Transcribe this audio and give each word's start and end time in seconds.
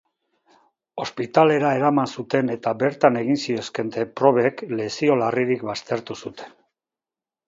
Ospitalera 1.03 1.73
eraman 1.79 2.07
zuten 2.21 2.49
eta 2.53 2.73
bertan 2.83 3.19
egin 3.19 3.39
zizkioten 3.43 4.09
probek 4.21 4.63
lesio 4.79 5.19
larririk 5.21 5.67
baztertu 5.69 6.19
zuten. 6.25 6.57